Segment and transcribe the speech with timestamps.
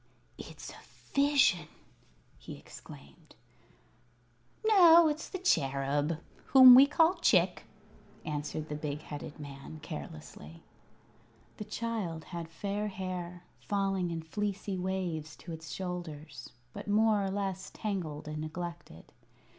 [0.39, 0.75] "It's a
[1.13, 1.67] Vision!"
[2.39, 3.35] he exclaimed.
[4.65, 7.65] "No, it's the Cherub whom we call Chick,"
[8.25, 10.63] answered the big headed man, carelessly.
[11.57, 17.29] The child had fair hair, falling in fleecy waves to its shoulders, but more or
[17.29, 19.11] less tangled and neglected.